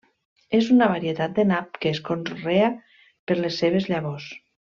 [0.59, 2.71] És una varietat de nap que es conrea
[3.31, 4.29] per les seves llavors.